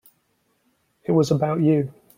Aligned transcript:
It 1.03 1.11
was 1.11 1.29
about 1.29 1.59
you. 1.61 1.93